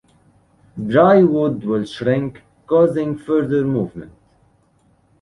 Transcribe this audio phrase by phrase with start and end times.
[0.91, 4.11] Dry wood will shrink, causing further movement.